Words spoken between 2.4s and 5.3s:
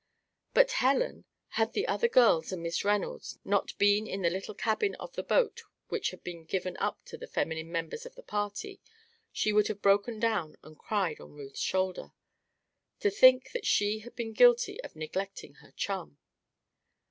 and Miss Reynolds not been in the little cabin of the